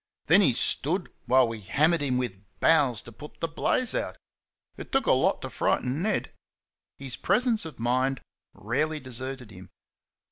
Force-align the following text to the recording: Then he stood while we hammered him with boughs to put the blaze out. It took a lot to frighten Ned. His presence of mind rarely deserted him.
Then 0.25 0.41
he 0.41 0.53
stood 0.53 1.09
while 1.27 1.47
we 1.47 1.59
hammered 1.61 2.01
him 2.01 2.17
with 2.17 2.43
boughs 2.59 3.03
to 3.03 3.11
put 3.11 3.35
the 3.39 3.47
blaze 3.47 3.93
out. 3.93 4.17
It 4.75 4.91
took 4.91 5.05
a 5.05 5.11
lot 5.11 5.43
to 5.43 5.49
frighten 5.51 6.01
Ned. 6.01 6.33
His 6.97 7.15
presence 7.15 7.65
of 7.65 7.77
mind 7.77 8.19
rarely 8.55 8.99
deserted 8.99 9.51
him. 9.51 9.69